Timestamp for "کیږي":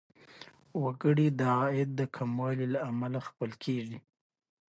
3.63-3.99